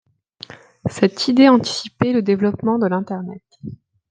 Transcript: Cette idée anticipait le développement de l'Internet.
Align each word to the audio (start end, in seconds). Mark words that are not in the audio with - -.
Cette 0.87 1.27
idée 1.27 1.47
anticipait 1.47 2.11
le 2.11 2.23
développement 2.23 2.79
de 2.79 2.87
l'Internet. 2.87 3.43